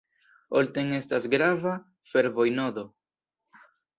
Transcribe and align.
Olten 0.59 0.95
estas 0.99 1.27
grava 1.33 1.75
fervoj-nodo. 2.13 2.87